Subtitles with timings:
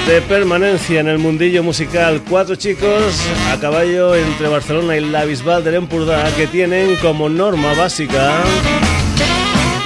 [0.08, 2.22] de permanencia en el mundillo musical.
[2.28, 7.72] Cuatro chicos a caballo entre Barcelona y la Bisbal del Empordà que tienen como norma
[7.74, 8.42] básica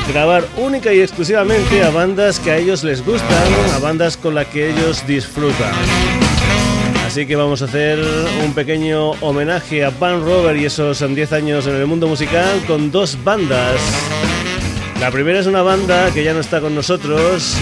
[0.09, 4.47] grabar única y exclusivamente a bandas que a ellos les gustan, a bandas con las
[4.47, 5.73] que ellos disfrutan.
[7.07, 7.99] Así que vamos a hacer
[8.45, 12.91] un pequeño homenaje a Van Rover y esos 10 años en el mundo musical con
[12.91, 13.81] dos bandas.
[15.01, 17.57] La primera es una banda que ya no está con nosotros,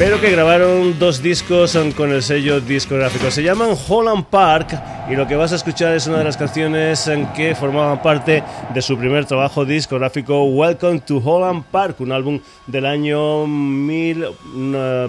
[0.00, 3.30] pero que grabaron dos discos con el sello discográfico.
[3.30, 4.68] Se llaman Holland Park
[5.10, 8.42] y lo que vas a escuchar es una de las canciones en que formaban parte
[8.72, 14.24] de su primer trabajo discográfico Welcome to Holland Park, un álbum del año mil,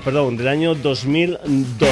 [0.03, 1.89] perdón, del año 2002.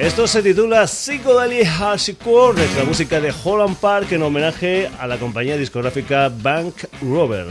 [0.00, 5.16] Esto se titula Psychedelic Hardcore, es la música de Holland Park en homenaje a la
[5.16, 7.46] compañía discográfica Bank Rover.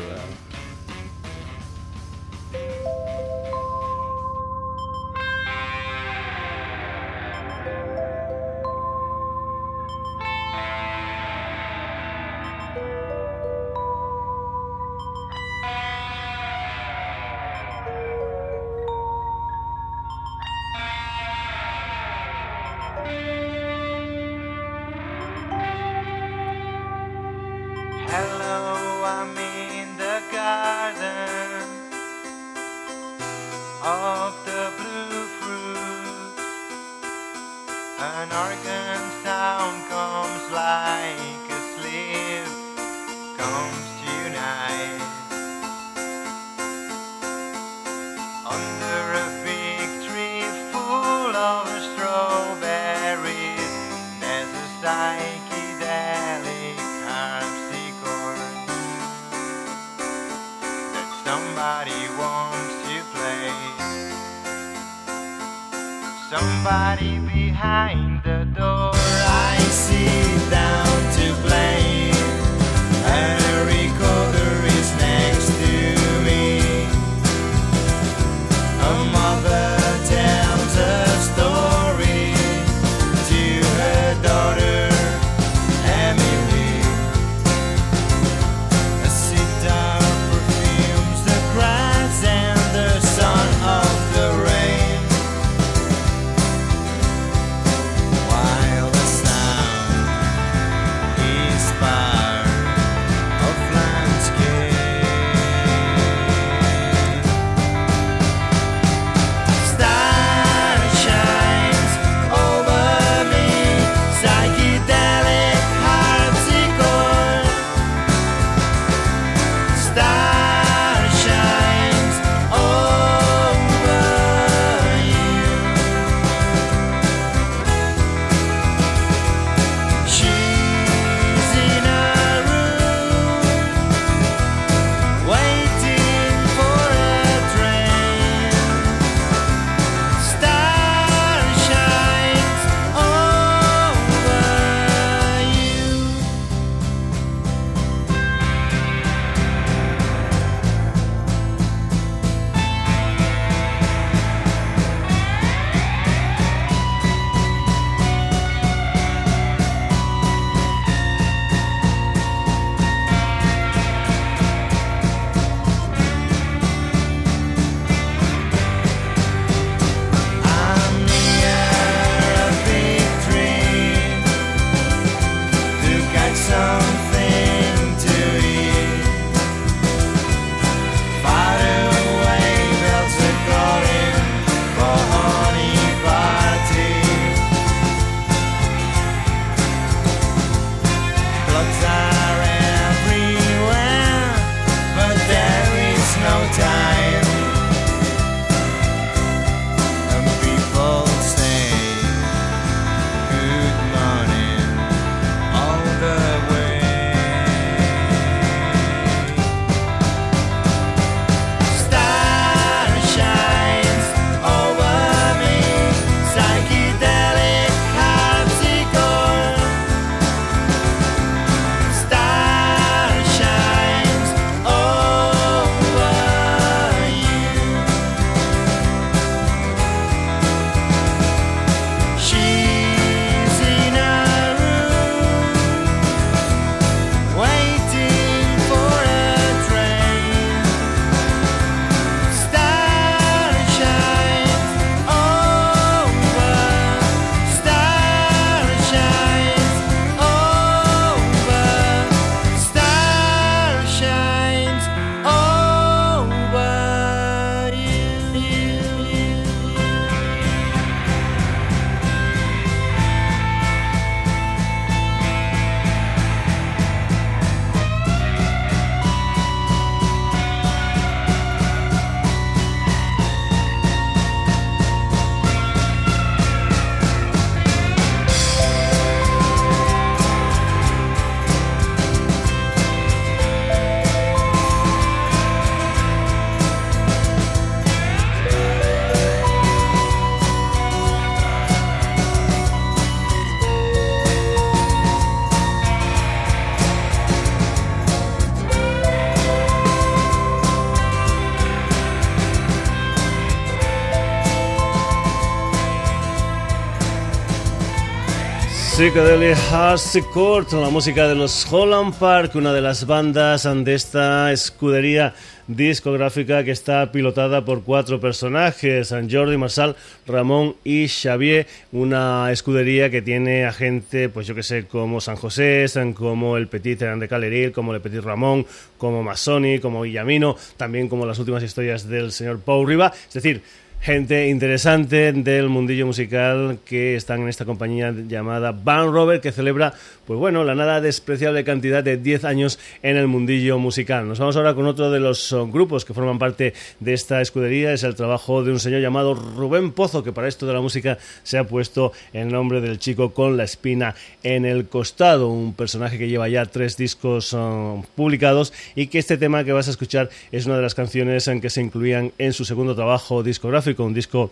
[309.00, 315.34] Psychedelic Harpsichord, la música de los Holland Park, una de las bandas de esta escudería
[315.68, 319.96] discográfica que está pilotada por cuatro personajes, Jordi, Marsal,
[320.28, 325.38] Ramón y Xavier, una escudería que tiene a gente, pues yo que sé, como San
[325.38, 328.66] José, como el Petit de Caleril, como el Petit Ramón,
[328.98, 333.62] como Masoni, como Guillamino, también como las últimas historias del señor Pau Riva, es decir,
[334.02, 339.94] gente interesante del mundillo musical que están en esta compañía llamada Van Robert que celebra
[340.26, 344.28] pues bueno, la nada despreciable cantidad de 10 años en el mundillo musical.
[344.28, 347.92] Nos vamos ahora con otro de los uh, grupos que forman parte de esta escudería,
[347.94, 351.18] es el trabajo de un señor llamado Rubén Pozo, que para esto de la música
[351.42, 354.14] se ha puesto el nombre del chico con la espina
[354.44, 359.38] en el costado, un personaje que lleva ya tres discos uh, publicados y que este
[359.38, 362.54] tema que vas a escuchar es una de las canciones en que se incluían en
[362.54, 364.52] su segundo trabajo discográfico con un disco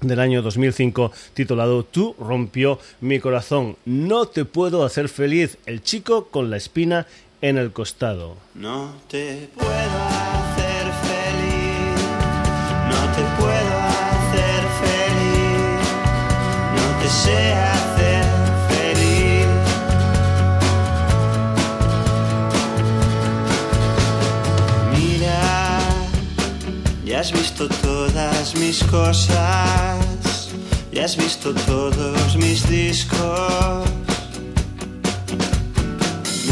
[0.00, 3.76] del año 2005 titulado Tú rompió mi corazón.
[3.84, 7.06] No te puedo hacer feliz, el chico con la espina
[7.40, 8.36] en el costado.
[8.54, 10.69] No te puedo hacer
[27.60, 30.48] visto todas mis cosas,
[30.92, 33.84] ya has visto todos mis discos.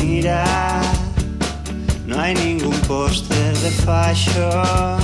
[0.02, 0.82] Mira,
[2.06, 4.98] no hay ningún póster de fashion,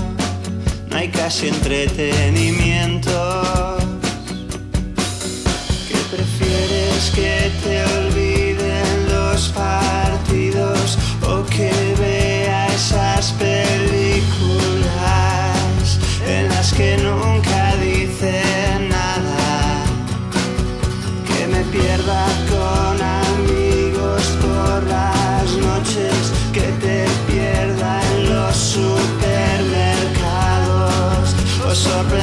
[0.91, 3.77] no hay casi entretenimiento.
[5.89, 11.94] ¿Qué prefieres que te olviden los partidos o que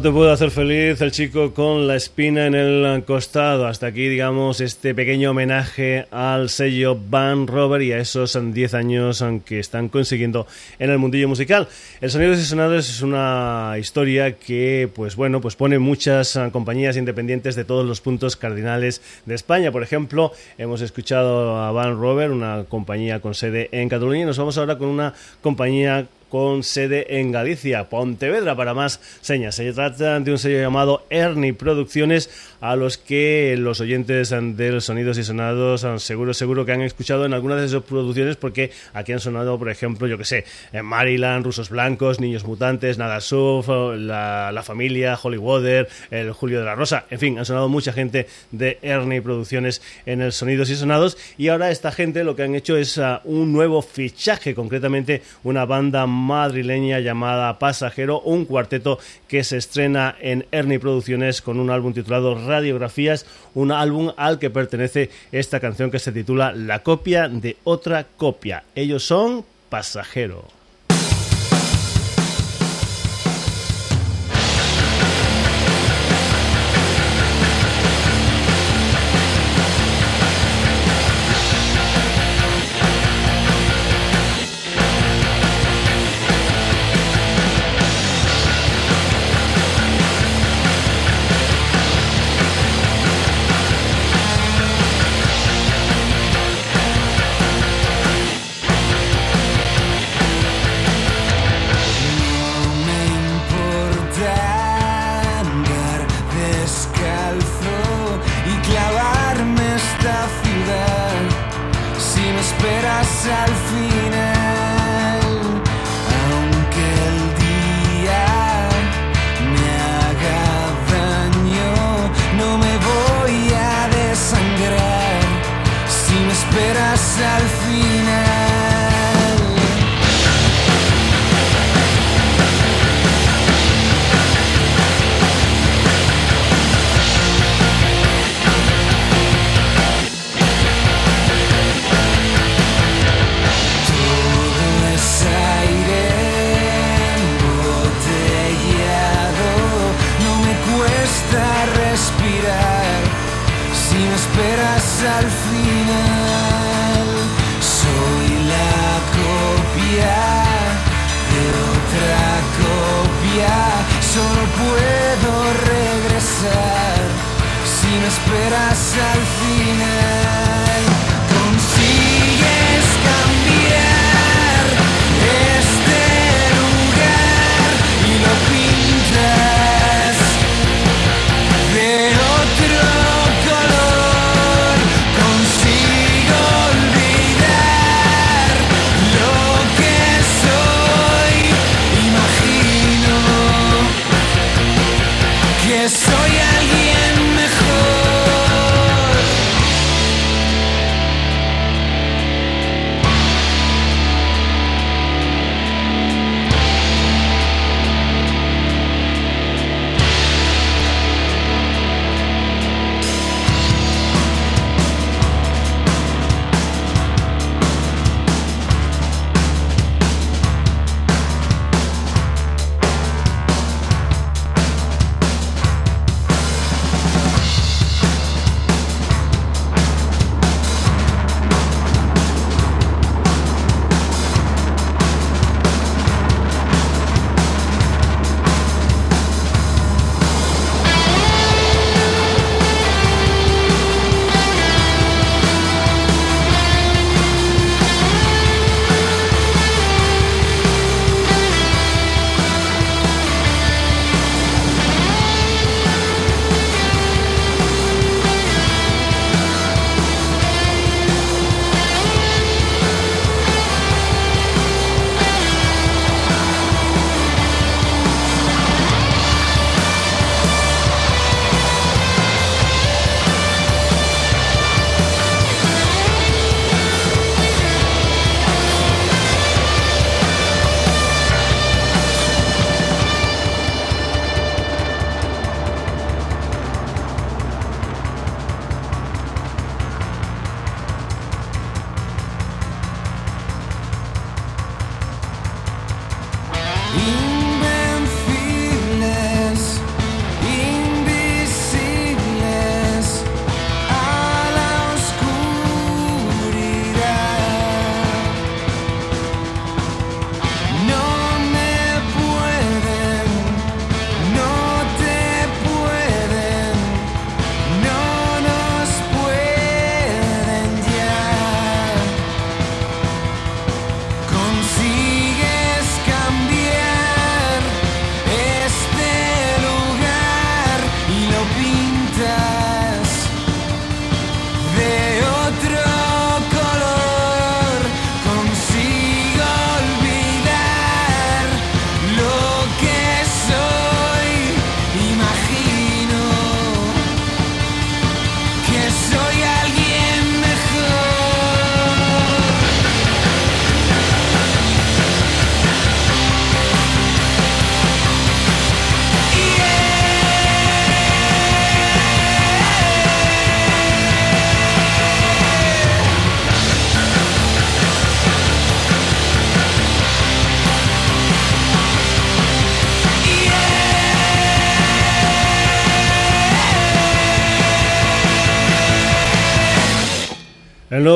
[0.00, 3.66] No te puedo hacer feliz el chico con la espina en el costado.
[3.66, 9.22] Hasta aquí, digamos, este pequeño homenaje al sello Van Robert y a esos 10 años
[9.44, 10.46] que están consiguiendo
[10.78, 11.68] en el mundillo musical.
[12.00, 17.54] El Sonidos y Sonados es una historia que, pues bueno, pues pone muchas compañías independientes
[17.54, 19.70] de todos los puntos cardinales de España.
[19.70, 24.38] Por ejemplo, hemos escuchado a Van Robert, una compañía con sede en Cataluña, y nos
[24.38, 29.56] vamos ahora con una compañía con sede en Galicia, Pontevedra, para más señas.
[29.56, 34.84] Se trata de un sello llamado Ernie Producciones, a los que los oyentes de los
[34.84, 39.12] Sonidos y Sonados seguro, seguro que han escuchado en algunas de sus producciones, porque aquí
[39.12, 43.68] han sonado, por ejemplo, yo que sé, en Maryland, Rusos Blancos, Niños Mutantes, Nada Suf,
[43.68, 48.26] la, la, Familia, Hollywood, el Julio de la Rosa, en fin, han sonado mucha gente
[48.50, 52.54] de Ernie Producciones en el Sonidos y Sonados, y ahora esta gente lo que han
[52.54, 59.42] hecho es uh, un nuevo fichaje, concretamente una banda madrileña llamada Pasajero, un cuarteto que
[59.42, 65.10] se estrena en Ernie Producciones con un álbum titulado Radiografías, un álbum al que pertenece
[65.32, 68.64] esta canción que se titula La copia de otra copia.
[68.74, 70.59] Ellos son Pasajero.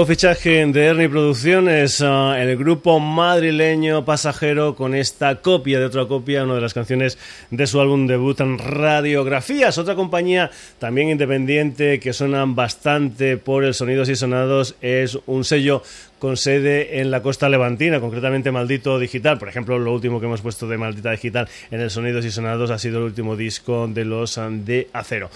[0.07, 6.45] Fichaje de Ernie Producciones, uh, el grupo madrileño Pasajero con esta copia de otra copia,
[6.45, 7.19] una de las canciones
[7.51, 13.73] de su álbum debut en Radiografías, otra compañía también independiente que suenan bastante por el
[13.73, 15.83] Sonidos y Sonados, es un sello
[16.19, 19.39] con sede en la costa levantina, concretamente Maldito Digital.
[19.39, 22.71] Por ejemplo, lo último que hemos puesto de Maldita Digital en el Sonidos y Sonados
[22.71, 25.31] ha sido el último disco de los de Acero.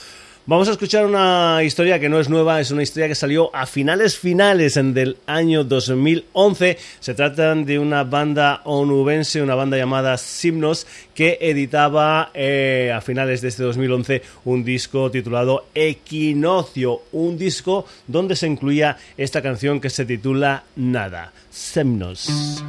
[0.49, 3.67] Vamos a escuchar una historia que no es nueva, es una historia que salió a
[3.67, 6.79] finales finales del año 2011.
[7.01, 13.43] Se trata de una banda onubense, una banda llamada Simnos, que editaba eh, a finales
[13.43, 19.91] de este 2011 un disco titulado Equinoccio, un disco donde se incluía esta canción que
[19.91, 22.65] se titula Nada, Simnos.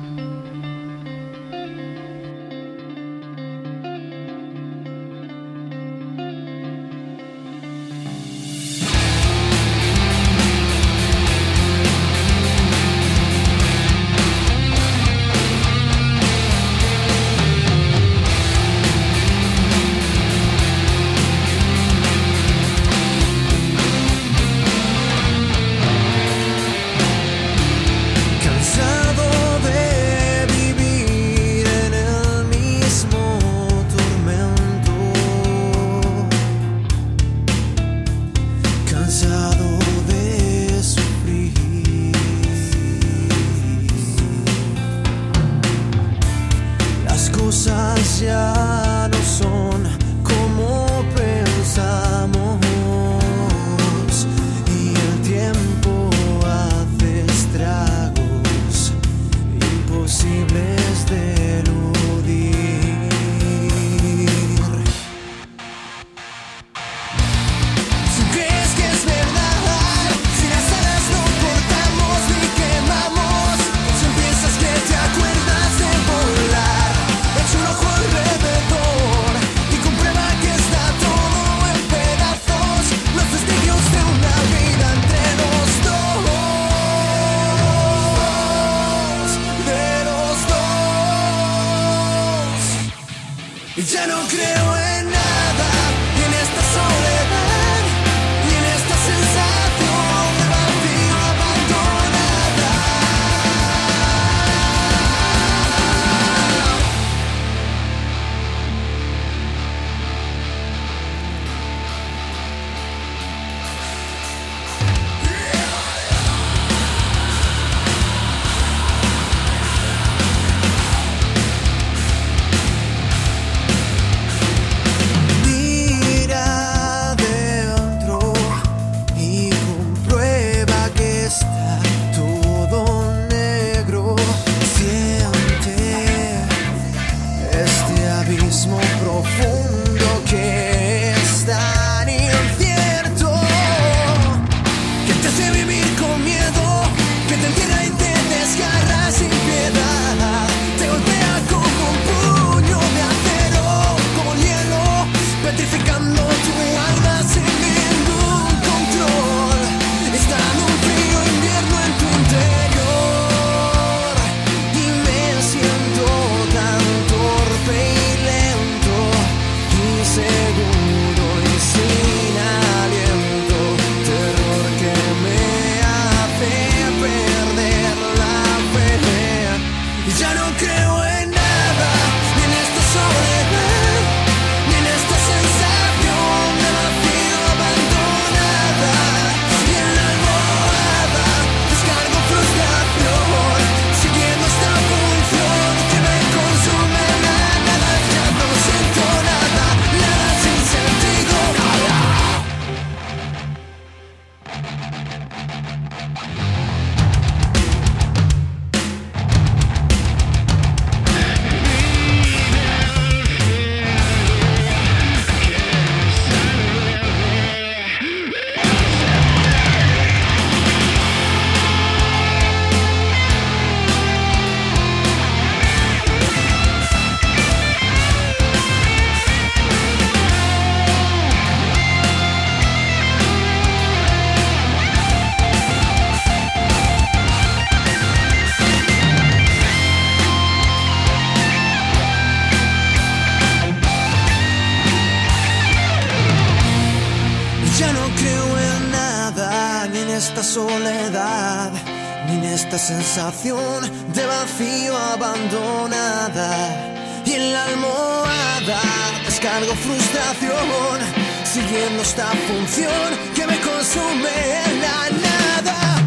[259.40, 261.00] Descargo frustración,
[261.46, 264.30] siguiendo esta función que me consume
[264.66, 266.00] en la nada.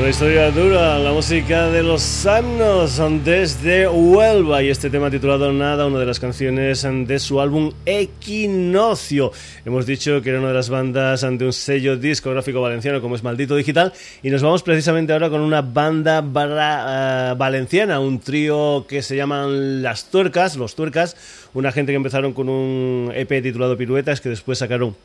[0.00, 5.84] Una historia dura, la música de los Samnos desde Huelva y este tema titulado Nada,
[5.84, 9.30] una de las canciones de su álbum Equinoccio.
[9.66, 13.22] Hemos dicho que era una de las bandas ante un sello discográfico valenciano como es
[13.22, 19.02] Maldito Digital y nos vamos precisamente ahora con una banda eh, valenciana, un trío que
[19.02, 21.14] se llaman Las Tuercas, Los Tuercas,
[21.52, 24.96] una gente que empezaron con un EP titulado Piruetas que después sacaron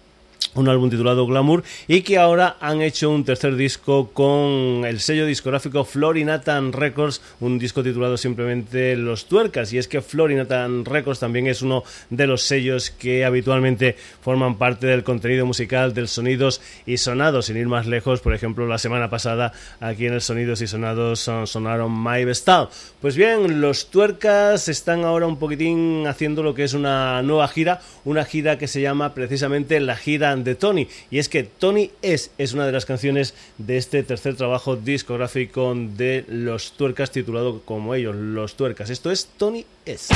[0.56, 5.26] un álbum titulado Glamour y que ahora han hecho un tercer disco con el sello
[5.26, 11.48] discográfico Florinatan Records, un disco titulado simplemente Los Tuercas y es que Florinatan Records también
[11.48, 16.98] es uno de los sellos que habitualmente forman parte del contenido musical del Sonidos y
[16.98, 20.68] Sonados, sin ir más lejos, por ejemplo la semana pasada aquí en el Sonidos y
[20.68, 22.70] Sonados sonaron My Bestal.
[23.02, 27.82] Pues bien, Los Tuercas están ahora un poquitín haciendo lo que es una nueva gira,
[28.04, 30.88] una gira que se llama precisamente la gira de Tony.
[31.12, 35.74] Y es que Tony es, es una de las canciones de este tercer trabajo discográfico
[35.76, 38.90] de Los Tuercas, titulado como ellos, Los Tuercas.
[38.90, 40.08] Esto es Tony es.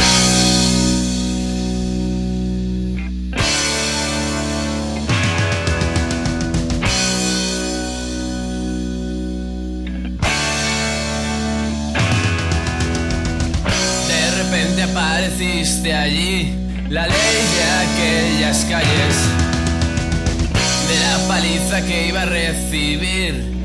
[22.71, 23.58] vivir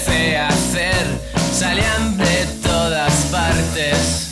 [0.00, 1.06] empecé a hacer,
[1.52, 4.28] salían de todas partes.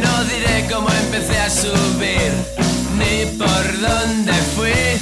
[0.00, 2.32] No diré cómo empecé a subir,
[2.98, 4.98] ni por dónde fui.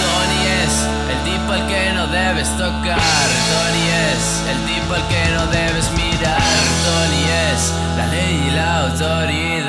[0.00, 0.74] Tony es
[1.10, 5.90] el tipo al que no debes tocar, Tony es el tipo al que no debes
[5.92, 6.42] mirar,
[6.86, 9.59] Tony es la ley y la autoridad.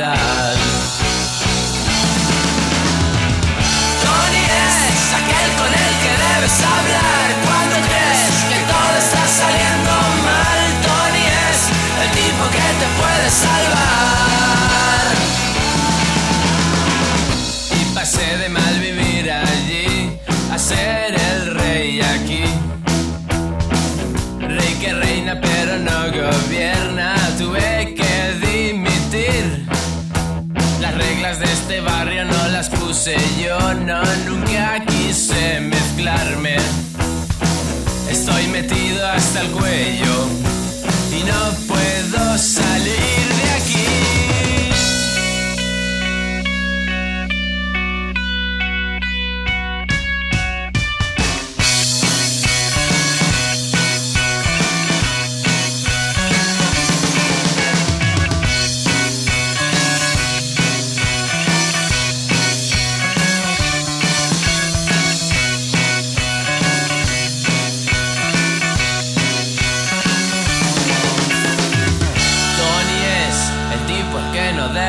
[38.61, 40.27] Metido hasta el cuello.
[41.11, 41.70] Y no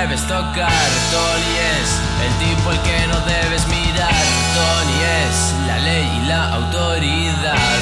[0.03, 0.89] debes tocar.
[1.13, 1.89] Tony es
[2.27, 4.25] el tipo al que no debes mirar.
[4.57, 5.37] Tony es
[5.69, 7.81] la ley y la autoridad.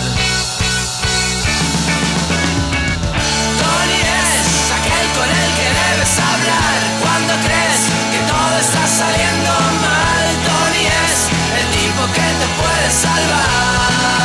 [3.61, 4.47] Tony es
[4.79, 7.81] aquel con el que debes hablar cuando crees
[8.13, 9.51] que todo está saliendo
[9.87, 10.25] mal.
[10.49, 11.19] Tony es
[11.61, 14.20] el tipo que te puede salvar.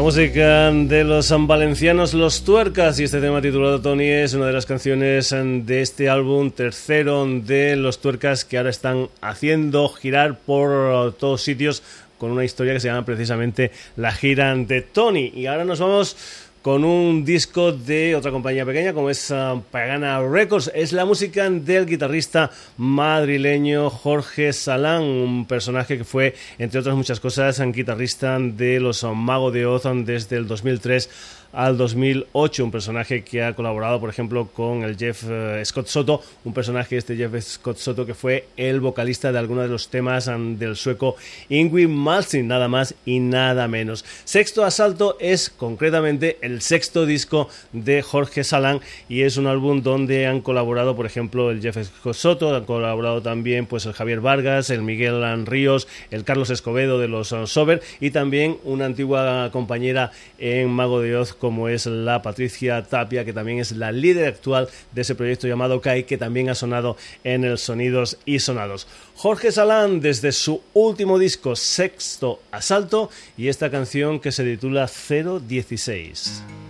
[0.00, 4.54] La música de los valencianos Los Tuercas y este tema titulado Tony es una de
[4.54, 11.12] las canciones de este álbum tercero de Los Tuercas que ahora están haciendo girar por
[11.18, 11.82] todos sitios
[12.16, 15.32] con una historia que se llama precisamente La gira de Tony.
[15.34, 16.16] Y ahora nos vamos
[16.62, 20.70] con un disco de otra compañía pequeña como es uh, Pagana Records.
[20.74, 27.20] Es la música del guitarrista madrileño Jorge Salán, un personaje que fue, entre otras muchas
[27.20, 31.08] cosas, guitarrista de los Mago de Oz desde el 2003
[31.52, 36.22] al 2008, un personaje que ha colaborado, por ejemplo, con el Jeff eh, Scott Soto,
[36.44, 40.28] un personaje este Jeff Scott Soto que fue el vocalista de algunos de los temas
[40.28, 41.16] um, del sueco
[41.48, 44.04] Ingrid Malmsteen, nada más y nada menos.
[44.24, 50.26] Sexto Asalto es concretamente el sexto disco de Jorge Salán y es un álbum donde
[50.26, 54.70] han colaborado, por ejemplo, el Jeff Scott Soto, han colaborado también pues el Javier Vargas,
[54.70, 60.12] el Miguel Ríos, el Carlos Escobedo de los uh, Sober y también una antigua compañera
[60.38, 64.68] en Mago de Oz como es la Patricia Tapia, que también es la líder actual
[64.92, 68.86] de ese proyecto llamado CAI, que también ha sonado en el Sonidos y Sonados.
[69.16, 76.69] Jorge Salán desde su último disco Sexto Asalto y esta canción que se titula 016.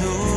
[0.00, 0.29] know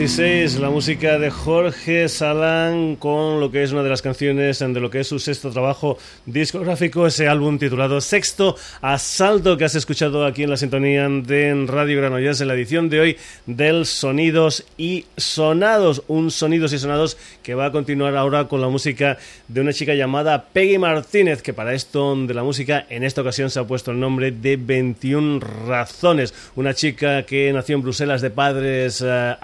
[0.00, 4.80] 016, la música de Jorge Salán con lo que es una de las canciones de
[4.80, 10.24] lo que es su sexto trabajo discográfico, ese álbum titulado Sexto Asalto que has escuchado
[10.24, 15.04] aquí en la sintonía de Radio Granollers en la edición de hoy del Sonidos y
[15.18, 19.74] Sonados, un Sonidos y Sonados que va a continuar ahora con la música de una
[19.74, 23.64] chica llamada Peggy Martínez, que para esto de la música en esta ocasión se ha
[23.64, 29.34] puesto el nombre de 21 Razones, una chica que nació en Bruselas de padres eh,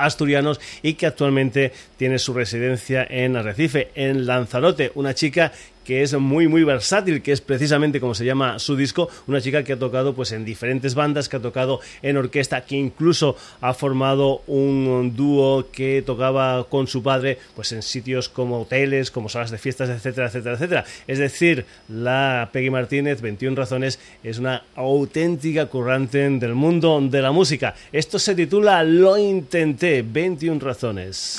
[0.83, 4.93] y que actualmente tiene su residencia en Arrecife, en Lanzarote.
[4.95, 5.53] Una chica
[5.87, 9.62] que es muy muy versátil, que es precisamente como se llama su disco, una chica
[9.62, 13.72] que ha tocado pues en diferentes bandas, que ha tocado en orquesta, que incluso ha
[13.72, 19.51] formado un dúo que tocaba con su padre pues en sitios como hoteles, como salas
[19.51, 20.84] de fiestas, etcétera, etcétera, etcétera.
[21.07, 27.30] Es decir, la Peggy Martínez, 21 razones, es una auténtica currante del mundo de la
[27.30, 27.74] música.
[27.93, 31.39] Esto se titula Lo intenté, 21 razones.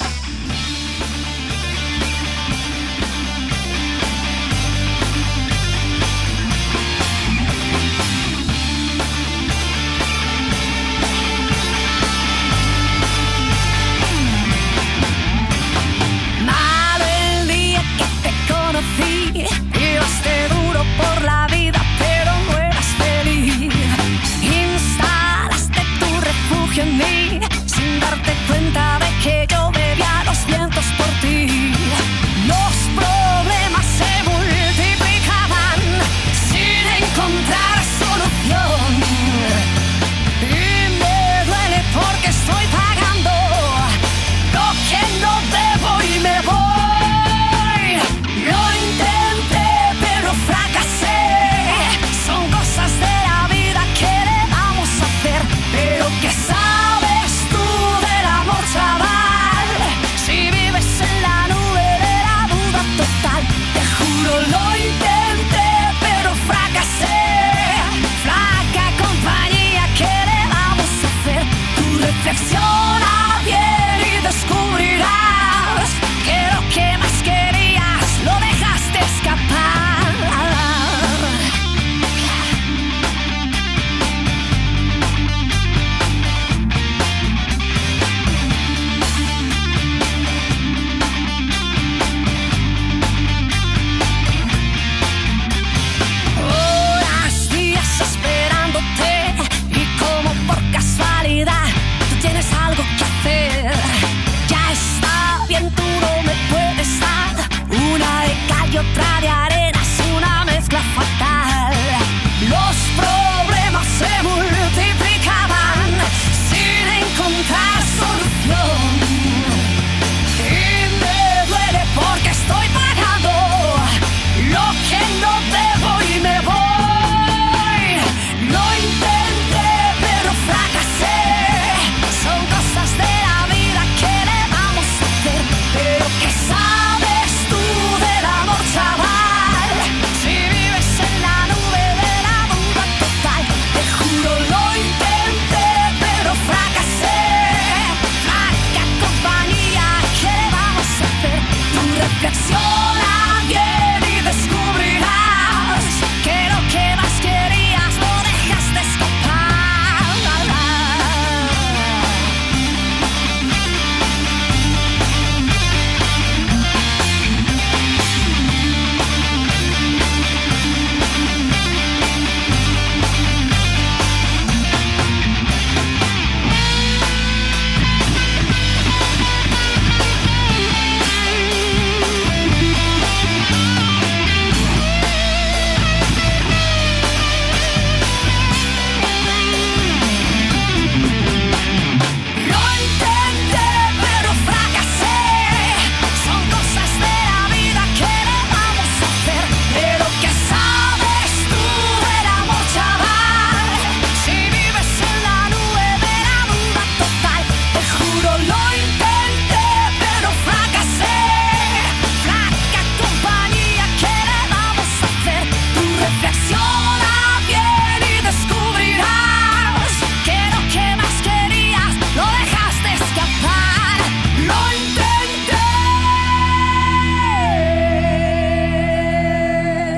[108.94, 109.57] Traviare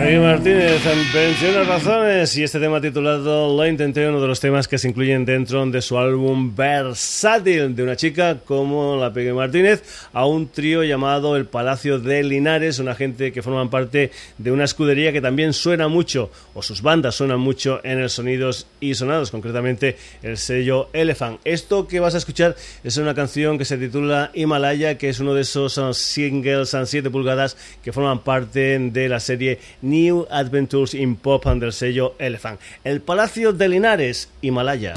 [0.09, 0.81] Peggy Martínez,
[1.13, 5.23] 21 razones y este tema titulado Lo intenté, uno de los temas que se incluyen
[5.23, 10.83] dentro de su álbum Versátil, de una chica como la Peggy Martínez, a un trío
[10.83, 15.53] llamado El Palacio de Linares, una gente que forman parte de una escudería que también
[15.53, 20.89] suena mucho, o sus bandas suenan mucho en el Sonidos y Sonados, concretamente el sello
[20.91, 21.39] Elephant.
[21.45, 25.35] Esto que vas a escuchar es una canción que se titula Himalaya, que es uno
[25.35, 29.59] de esos singles a 7 pulgadas que forman parte de la serie
[29.99, 32.59] New Adventures in Pop del sello Elephant.
[32.83, 34.93] El Palacio de Linares, Himalaya.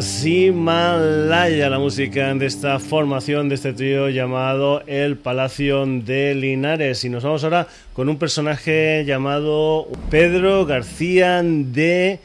[0.00, 7.04] Tenías Himalaya, la música de esta formación, de este trío llamado El Palacio de Linares.
[7.04, 12.18] Y nos vamos ahora con un personaje llamado Pedro García de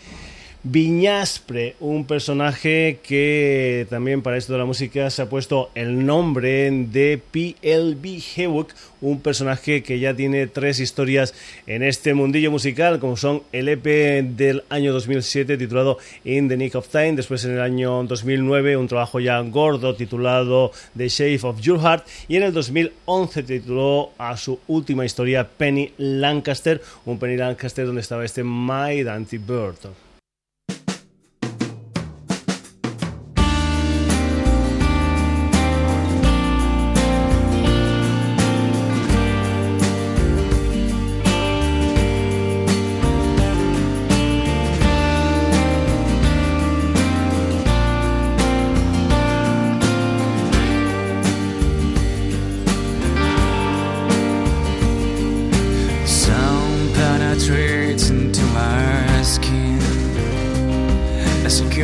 [0.67, 6.71] Viñaspre, un personaje que también para esto de la música se ha puesto el nombre
[6.71, 11.35] de PLB Hewok, un personaje que ya tiene tres historias
[11.67, 16.73] en este mundillo musical, como son el EP del año 2007 titulado In the Nick
[16.73, 21.61] of Time, después en el año 2009 un trabajo ya gordo titulado The Shape of
[21.61, 27.37] Your Heart y en el 2011 tituló a su última historia Penny Lancaster, un Penny
[27.37, 30.04] Lancaster donde estaba este My Dante Bird.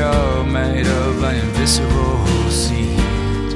[0.01, 3.53] are made of an invisible seed.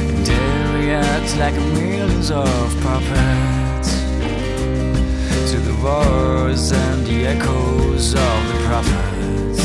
[0.00, 2.46] And every we act like millions of
[2.82, 3.90] puppets
[5.50, 9.60] to the roars and the echoes of the prophets.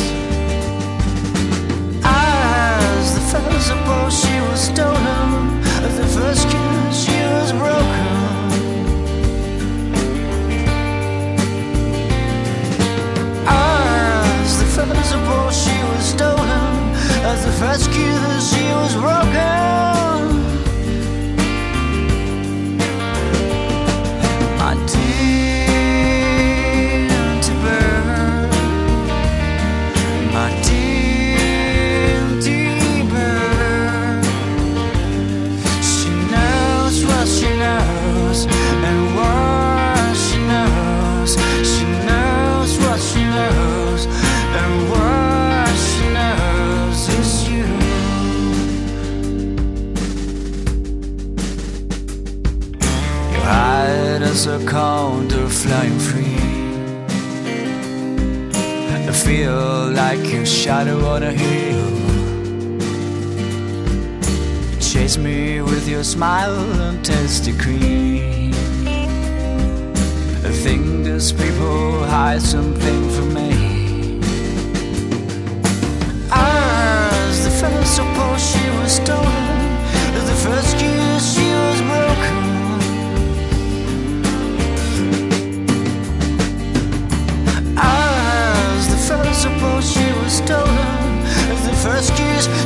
[2.04, 8.23] As the first of both she was stolen, the first kiss she was broken.
[15.24, 16.74] before she was stolen.
[17.32, 20.13] As the first cue she was broken.
[60.64, 61.90] Shadow on a hill.
[64.72, 68.54] You chase me with your smile and tasty cream.
[70.50, 73.52] I think these people hide something from me.
[76.32, 79.58] As the first suppose she was stolen,
[80.32, 82.40] the first kiss she was broken.
[87.78, 90.03] As the first suppose she
[90.34, 91.22] stolen,
[91.64, 92.63] the first kiss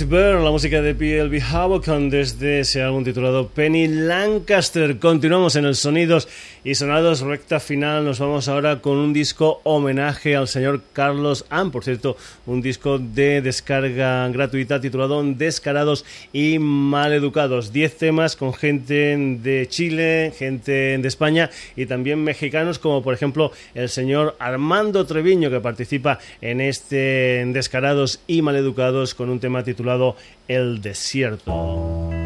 [0.00, 4.96] La música de PLB Havocon desde ese álbum titulado Penny Lancaster.
[5.00, 6.28] Continuamos en el Sonidos
[6.64, 8.04] y Sonados, recta final.
[8.04, 11.70] Nos vamos ahora con un disco homenaje al señor Carlos Ann.
[11.70, 17.72] Por cierto, un disco de descarga gratuita titulado Descarados y Maleducados.
[17.72, 23.52] Diez temas con gente de Chile, gente de España y también mexicanos, como por ejemplo
[23.74, 30.16] el señor Armando Treviño, que participa en este Descarados y Maleducados con un tema titulado
[30.48, 32.17] El Desierto.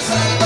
[0.00, 0.43] Santa.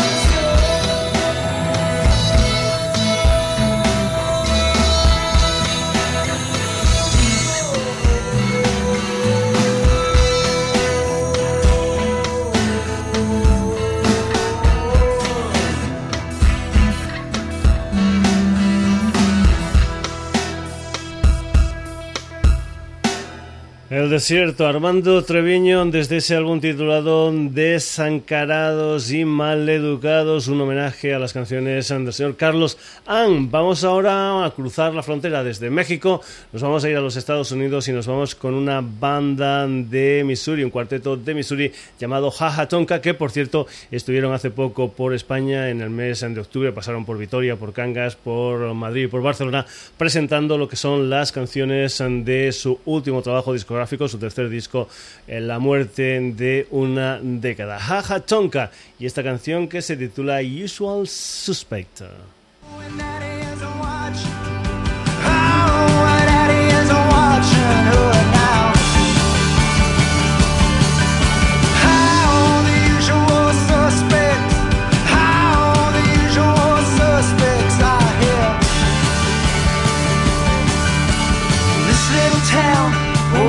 [24.08, 31.34] El desierto, Armando Treviño, desde ese álbum titulado Desancarados y Maleducados, un homenaje a las
[31.34, 33.50] canciones del señor Carlos Ann.
[33.50, 36.22] Vamos ahora a cruzar la frontera desde México,
[36.54, 40.22] nos vamos a ir a los Estados Unidos y nos vamos con una banda de
[40.24, 45.12] Missouri, un cuarteto de Missouri llamado Jaja Tonka, que por cierto estuvieron hace poco por
[45.12, 49.20] España en el mes de octubre, pasaron por Vitoria, por Cangas, por Madrid y por
[49.20, 49.66] Barcelona,
[49.98, 54.88] presentando lo que son las canciones de su último trabajo discográfico su tercer disco,
[55.26, 57.80] La muerte de una década.
[57.80, 62.02] Jaja Tonka y esta canción que se titula Usual Suspect.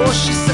[0.01, 0.48] Oh, she's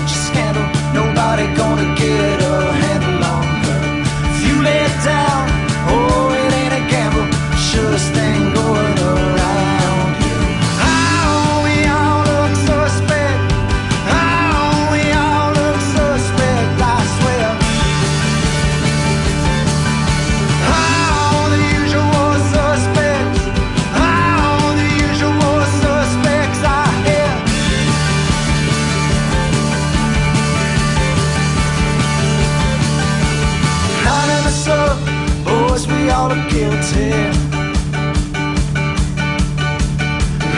[35.88, 37.12] we all are guilty.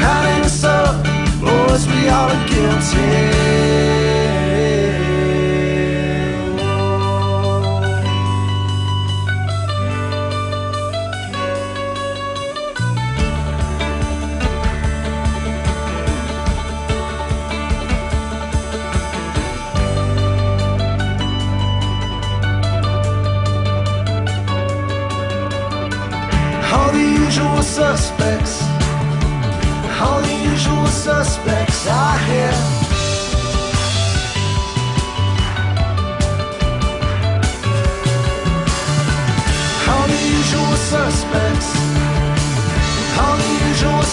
[0.07, 1.03] Of us up,
[1.41, 3.96] boys, we all are guilty.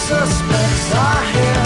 [0.07, 1.65] Suspects are here.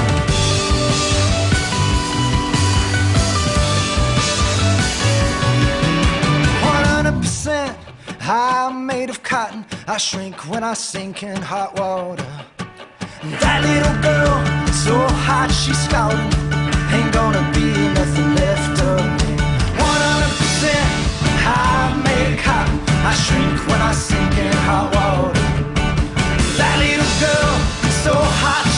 [6.72, 7.78] One hundred percent.
[8.22, 9.66] I'm made of cotton.
[9.88, 12.24] I shrink when I sink in hot water.
[13.44, 14.36] That little girl,
[14.86, 14.96] so
[15.28, 16.32] hot she's scalding.
[16.96, 17.68] Ain't gonna be
[18.00, 19.32] nothing left of me.
[19.88, 20.90] One hundred percent.
[21.44, 22.80] I'm made of cotton.
[23.10, 24.39] I shrink when I sink
[28.10, 28.69] so hot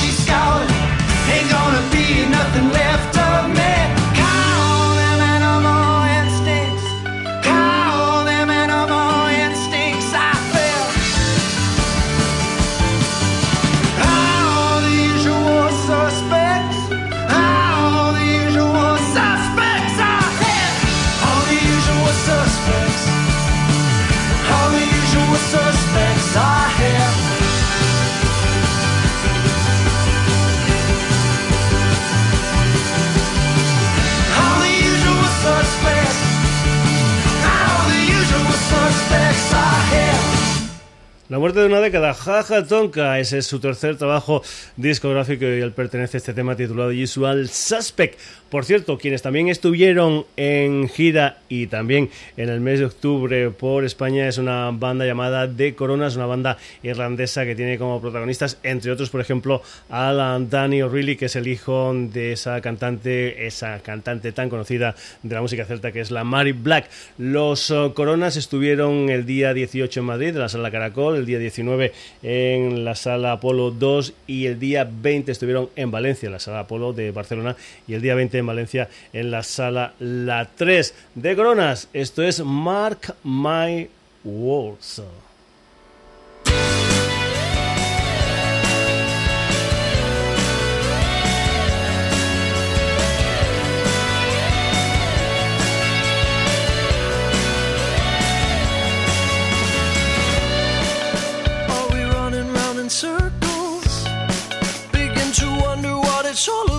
[41.32, 44.44] La muerte de una década, Jaja Tonka, ese es su tercer trabajo
[44.76, 48.20] discográfico y él pertenece a este tema titulado Usual Suspect.
[48.52, 53.86] Por cierto, quienes también estuvieron en gira y también en el mes de octubre por
[53.86, 58.92] España es una banda llamada The Coronas, una banda irlandesa que tiene como protagonistas, entre
[58.92, 64.34] otros, por ejemplo, Alan Danny O'Reilly, que es el hijo de esa cantante, esa cantante
[64.34, 66.90] tan conocida de la música celta que es la Mary Black.
[67.18, 71.40] Los eh, Coronas estuvieron el día 18 en Madrid, en la sala Caracol, el día
[71.40, 76.40] 19 en la sala Apolo 2 y el día 20 estuvieron en Valencia, en la
[76.40, 77.56] sala Apolo de Barcelona
[77.88, 81.88] y el día 20 en Valencia en la sala La 3 de Coronas.
[81.94, 83.90] Esto es Mark My
[84.24, 85.02] Words.
[106.48, 106.71] Are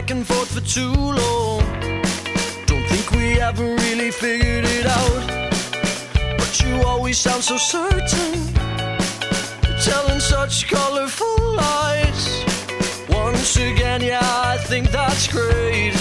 [0.00, 1.60] back and forth for too long.
[2.64, 6.38] Don't think we ever really figured it out.
[6.38, 8.32] But you always sound so certain.
[9.84, 12.44] Telling such colorful lies.
[13.10, 15.99] Once again, yeah, I think that's great.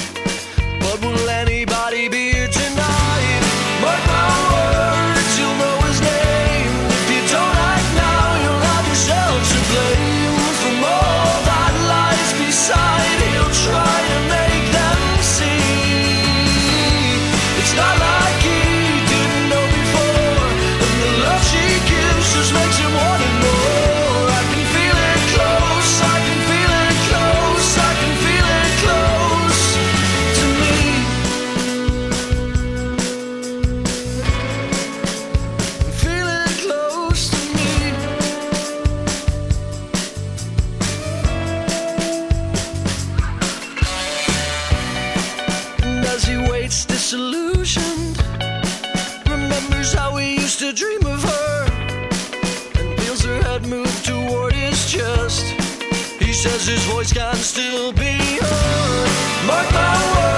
[56.40, 59.10] Says his voice can still be heard.
[59.46, 60.29] Mark my words,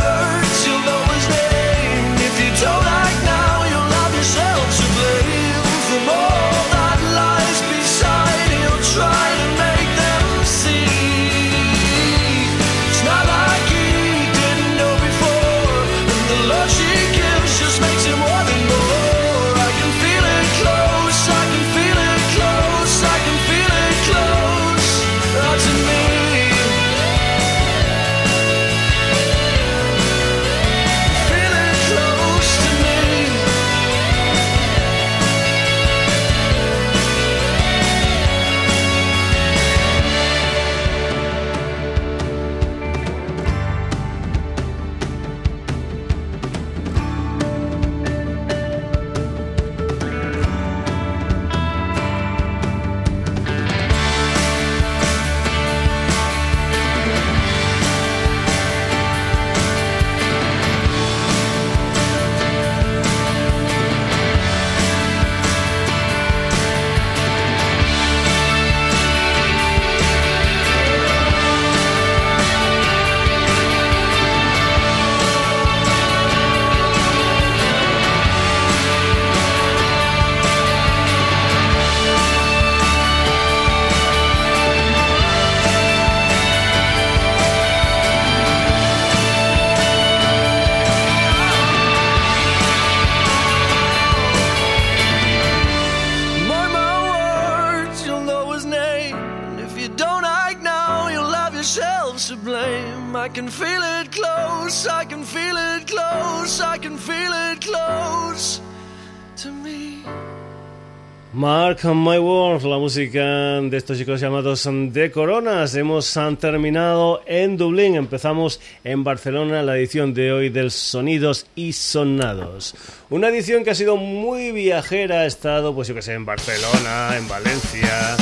[111.42, 115.74] Mark My Words, la música de estos chicos llamados The Coronas.
[115.74, 122.76] Hemos terminado en Dublín, empezamos en Barcelona la edición de hoy del Sonidos y Sonados.
[123.10, 127.18] Una edición que ha sido muy viajera, ha estado, pues yo que sé, en Barcelona,
[127.18, 128.16] en Valencia,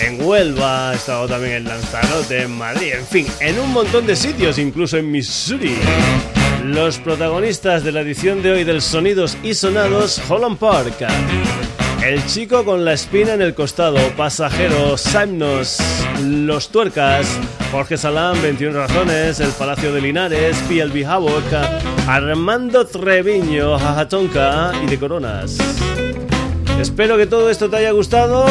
[0.00, 4.14] en Huelva, ha estado también en Lanzarote, en Madrid, en fin, en un montón de
[4.14, 5.74] sitios, incluso en Missouri.
[6.62, 10.94] Los protagonistas de la edición de hoy del Sonidos y Sonados, Holland Park.
[12.04, 15.78] El chico con la espina en el costado, Pasajero, Simnos,
[16.24, 17.38] Los Tuercas,
[17.70, 21.44] Jorge Salán, 21 Razones, El Palacio de Linares, PLB Havoc,
[22.06, 25.58] Armando Treviño, Jajatonka y de Coronas.
[26.80, 28.46] Espero que todo esto te haya gustado.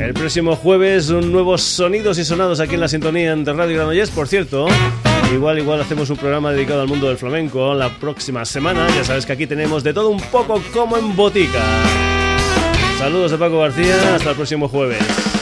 [0.00, 4.10] El próximo jueves, un nuevos sonidos y sonados aquí en la sintonía de Radio Granollers.
[4.10, 4.66] Por cierto,
[5.32, 8.88] igual, igual hacemos un programa dedicado al mundo del flamenco la próxima semana.
[8.88, 11.62] Ya sabes que aquí tenemos de todo un poco como en botica.
[12.98, 15.35] Saludos de Paco García, hasta el próximo jueves.